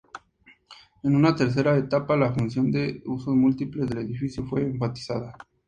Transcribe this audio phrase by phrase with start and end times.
[1.03, 5.37] En una tercera etapa la función de usos múltiples del edificio fue enfatizada.